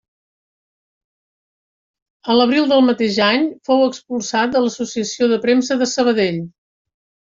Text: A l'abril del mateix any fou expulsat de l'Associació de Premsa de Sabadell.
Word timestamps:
A 2.33 2.37
l'abril 2.39 2.73
del 2.73 2.81
mateix 2.87 3.19
any 3.27 3.45
fou 3.69 3.83
expulsat 3.91 4.57
de 4.57 4.65
l'Associació 4.65 5.29
de 5.35 5.41
Premsa 5.45 5.79
de 5.83 5.93
Sabadell. 5.93 6.41